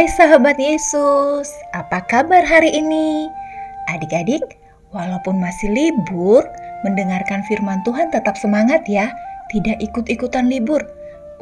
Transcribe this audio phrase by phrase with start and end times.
[0.00, 3.28] Hai sahabat Yesus, apa kabar hari ini?
[3.92, 4.40] Adik-adik,
[4.96, 6.40] walaupun masih libur,
[6.88, 9.12] mendengarkan firman Tuhan tetap semangat ya,
[9.52, 10.80] tidak ikut-ikutan libur.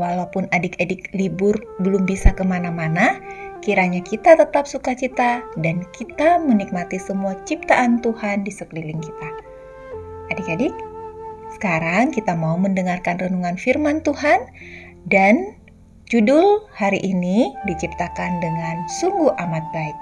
[0.00, 1.52] Walaupun adik-adik libur
[1.84, 3.20] belum bisa ke mana-mana,
[3.60, 9.28] kiranya kita tetap sukacita dan kita menikmati semua ciptaan Tuhan di sekeliling kita.
[10.32, 10.72] Adik-adik,
[11.60, 14.48] sekarang kita mau mendengarkan renungan firman Tuhan
[15.12, 15.44] dan
[16.06, 19.96] judul hari ini diciptakan dengan sungguh amat baik.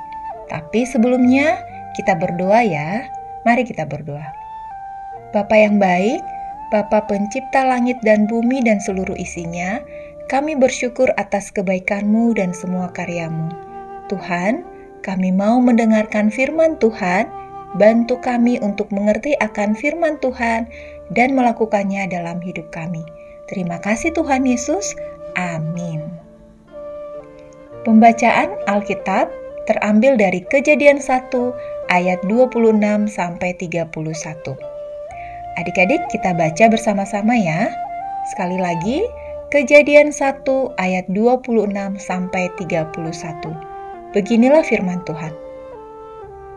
[0.53, 1.57] Tapi sebelumnya
[1.97, 3.09] kita berdoa ya.
[3.49, 4.25] Mari kita berdoa.
[5.33, 6.21] Bapa yang baik,
[6.73, 9.81] Bapa pencipta langit dan bumi dan seluruh isinya,
[10.33, 13.53] kami bersyukur atas kebaikanmu dan semua karyamu.
[14.09, 14.65] Tuhan,
[15.05, 17.29] kami mau mendengarkan firman Tuhan,
[17.77, 20.69] bantu kami untuk mengerti akan firman Tuhan
[21.13, 23.05] dan melakukannya dalam hidup kami.
[23.53, 24.97] Terima kasih Tuhan Yesus.
[25.35, 26.03] Amin.
[27.85, 29.29] Pembacaan Alkitab
[29.69, 31.31] terambil dari Kejadian 1
[31.93, 33.91] ayat 26 sampai 31.
[35.55, 37.69] Adik-adik kita baca bersama-sama ya.
[38.33, 39.05] Sekali lagi,
[39.53, 42.95] Kejadian 1 ayat 26 sampai 31.
[44.17, 45.35] Beginilah firman Tuhan.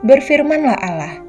[0.06, 1.28] Berfirmanlah Allah,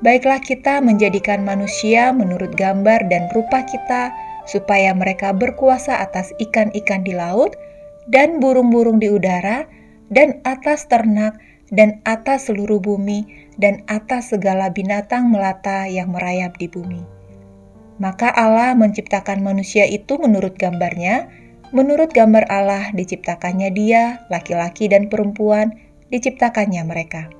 [0.00, 4.08] Baiklah kita menjadikan manusia menurut gambar dan rupa kita,
[4.50, 7.54] supaya mereka berkuasa atas ikan-ikan di laut,
[8.10, 9.70] dan burung-burung di udara,
[10.10, 11.38] dan atas ternak,
[11.70, 13.22] dan atas seluruh bumi,
[13.62, 17.06] dan atas segala binatang melata yang merayap di bumi.
[18.02, 21.30] Maka Allah menciptakan manusia itu menurut gambarnya,
[21.70, 25.78] menurut gambar Allah diciptakannya dia, laki-laki dan perempuan,
[26.10, 27.30] diciptakannya mereka.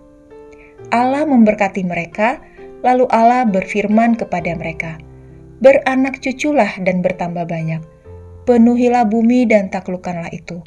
[0.94, 2.38] Allah memberkati mereka,
[2.81, 4.97] Lalu Allah berfirman kepada mereka,
[5.60, 7.84] Beranak cuculah dan bertambah banyak.
[8.48, 10.65] Penuhilah bumi dan taklukkanlah itu.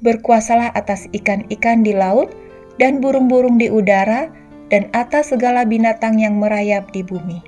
[0.00, 2.32] Berkuasalah atas ikan-ikan di laut
[2.80, 4.32] dan burung-burung di udara
[4.72, 7.44] dan atas segala binatang yang merayap di bumi.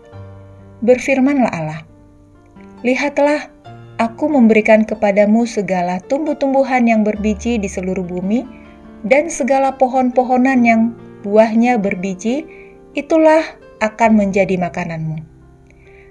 [0.85, 1.81] Berfirmanlah Allah,
[2.85, 3.49] Lihatlah,
[3.97, 8.45] aku memberikan kepadamu segala tumbuh-tumbuhan yang berbiji di seluruh bumi,
[9.09, 10.93] dan segala pohon-pohonan yang
[11.25, 12.45] buahnya berbiji,
[12.93, 13.41] itulah
[13.81, 15.32] akan menjadi makananmu.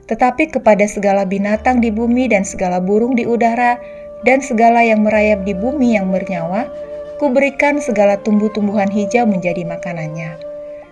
[0.09, 3.77] Tetapi kepada segala binatang di bumi dan segala burung di udara
[4.25, 6.69] dan segala yang merayap di bumi yang bernyawa,
[7.17, 10.37] kuberikan segala tumbuh-tumbuhan hijau menjadi makanannya.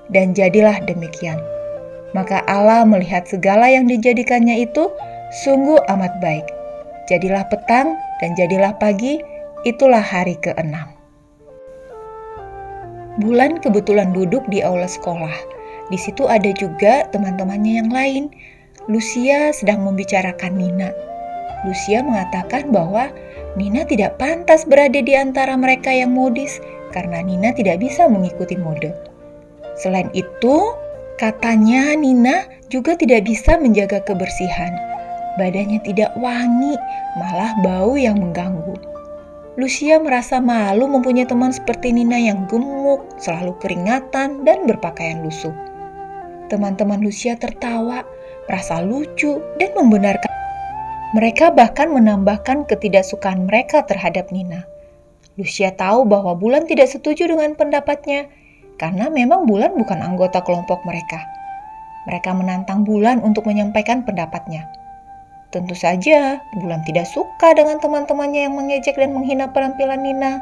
[0.10, 1.38] Dan jadilah demikian.
[2.18, 4.90] Maka Allah melihat segala yang dijadikannya itu
[5.46, 6.46] sungguh amat baik.
[7.06, 9.22] Jadilah petang dan jadilah pagi,
[9.62, 10.90] itulah hari keenam.
[13.22, 15.60] Bulan kebetulan duduk di aula sekolah
[15.90, 18.24] di situ ada juga teman-temannya yang lain.
[18.88, 20.96] Lucia sedang membicarakan Nina.
[21.68, 23.12] Lucia mengatakan bahwa
[23.60, 26.64] Nina tidak pantas berada di antara mereka yang modis
[26.96, 28.96] karena Nina tidak bisa mengikuti mode.
[29.76, 30.56] Selain itu,
[31.20, 34.72] katanya Nina juga tidak bisa menjaga kebersihan.
[35.36, 36.80] Badannya tidak wangi,
[37.20, 38.80] malah bau yang mengganggu.
[39.60, 45.52] Lucia merasa malu mempunyai teman seperti Nina yang gemuk, selalu keringatan, dan berpakaian lusuh.
[46.48, 48.08] Teman-teman Lucia tertawa,
[48.50, 50.34] merasa lucu, dan membenarkan.
[51.14, 54.66] Mereka bahkan menambahkan ketidaksukaan mereka terhadap Nina.
[55.38, 58.26] Lucia tahu bahwa Bulan tidak setuju dengan pendapatnya,
[58.82, 61.22] karena memang Bulan bukan anggota kelompok mereka.
[62.10, 64.66] Mereka menantang Bulan untuk menyampaikan pendapatnya.
[65.54, 70.42] Tentu saja, Bulan tidak suka dengan teman-temannya yang mengejek dan menghina penampilan Nina.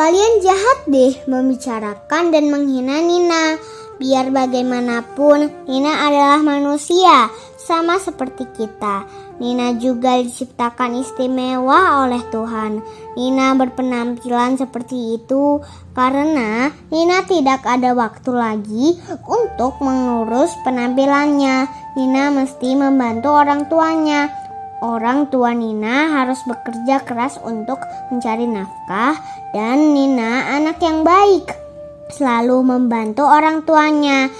[0.00, 3.60] Kalian jahat deh membicarakan dan menghina Nina.
[4.00, 7.28] Biar bagaimanapun, Nina adalah manusia,
[7.60, 9.04] sama seperti kita.
[9.44, 12.80] Nina juga diciptakan istimewa oleh Tuhan.
[13.12, 15.60] Nina berpenampilan seperti itu
[15.92, 18.96] karena Nina tidak ada waktu lagi
[19.28, 21.68] untuk mengurus penampilannya.
[22.00, 24.32] Nina mesti membantu orang tuanya
[24.80, 29.16] orang tua Nina harus bekerja keras untuk mencari nafkah
[29.52, 31.52] dan Nina anak yang baik,
[32.12, 34.32] selalu membantu orang tuanya.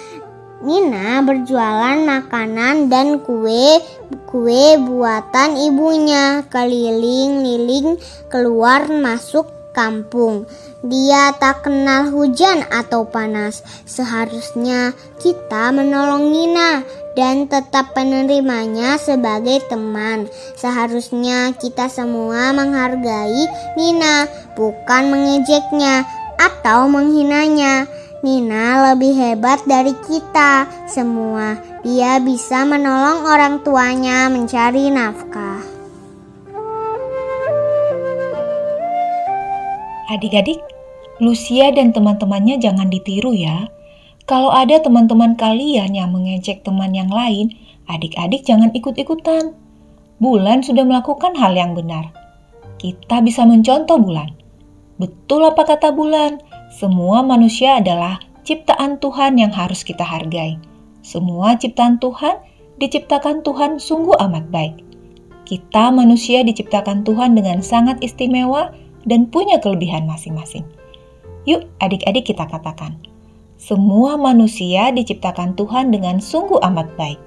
[0.61, 3.81] Nina berjualan makanan dan kue
[4.29, 7.97] kue buatan ibunya keliling-liling
[8.29, 10.47] keluar masuk kampung.
[10.87, 13.65] Dia tak kenal hujan atau panas.
[13.85, 16.85] Seharusnya kita menolong Nina
[17.19, 20.31] dan tetap menerimanya sebagai teman.
[20.55, 26.07] Seharusnya kita semua menghargai Nina, bukan mengejeknya
[26.39, 27.91] atau menghinanya.
[28.21, 31.57] Nina lebih hebat dari kita semua.
[31.81, 35.50] Dia bisa menolong orang tuanya mencari nafkah.
[40.11, 40.59] Adik-adik,
[41.23, 43.71] Lucia dan teman-temannya jangan ditiru ya.
[44.27, 47.55] Kalau ada teman-teman kalian yang mengejek teman yang lain,
[47.87, 49.55] adik-adik jangan ikut-ikutan.
[50.19, 52.11] Bulan sudah melakukan hal yang benar.
[52.83, 54.35] Kita bisa mencontoh Bulan.
[54.99, 56.43] Betul apa kata Bulan?
[56.75, 60.59] Semua manusia adalah ciptaan Tuhan yang harus kita hargai.
[61.07, 62.35] Semua ciptaan Tuhan
[62.83, 64.75] diciptakan Tuhan sungguh amat baik.
[65.47, 68.75] Kita manusia diciptakan Tuhan dengan sangat istimewa
[69.09, 70.65] dan punya kelebihan masing-masing.
[71.49, 73.01] Yuk, adik-adik kita katakan,
[73.57, 77.21] semua manusia diciptakan Tuhan dengan sungguh amat baik.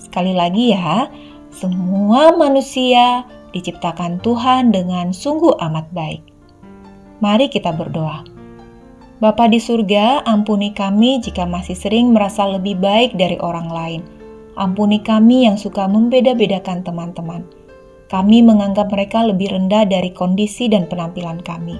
[0.00, 1.08] Sekali lagi ya,
[1.52, 6.22] semua manusia diciptakan Tuhan dengan sungguh amat baik.
[7.20, 8.24] Mari kita berdoa.
[9.20, 14.00] Bapa di surga, ampuni kami jika masih sering merasa lebih baik dari orang lain.
[14.56, 17.44] Ampuni kami yang suka membeda-bedakan teman-teman
[18.10, 21.78] kami menganggap mereka lebih rendah dari kondisi dan penampilan kami.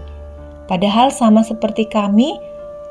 [0.70, 2.38] Padahal sama seperti kami,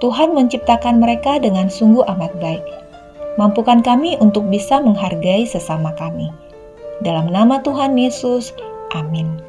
[0.04, 2.66] Tuhan menciptakan mereka dengan sungguh amat baik.
[3.40, 6.28] Mampukan kami untuk bisa menghargai sesama kami.
[7.00, 8.52] Dalam nama Tuhan Yesus,
[8.92, 9.40] amin.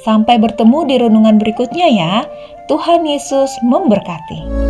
[0.00, 2.14] Sampai bertemu di renungan berikutnya ya.
[2.72, 4.63] Tuhan Yesus memberkati.